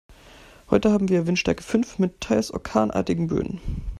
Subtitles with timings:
[0.71, 3.61] Heute haben wir Windstärke fünf mit teils orkanartigen Böen.